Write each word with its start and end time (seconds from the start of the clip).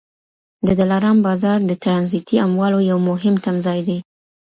د 0.67 0.67
دلارام 0.79 1.17
بازار 1.27 1.57
د 1.65 1.71
ټرانزیټي 1.83 2.37
اموالو 2.47 2.79
یو 2.91 2.97
مهم 3.09 3.35
تمځای 3.45 3.79
دی. 3.87 3.99